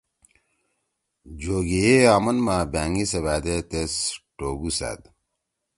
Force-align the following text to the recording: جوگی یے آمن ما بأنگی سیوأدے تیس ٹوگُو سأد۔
جوگی 1.39 1.81
یے 1.87 1.95
آمن 2.15 2.37
ما 2.45 2.57
بأنگی 2.71 3.05
سیوأدے 3.11 3.55
تیس 3.69 3.93
ٹوگُو 4.37 4.69
سأد۔ 4.77 5.01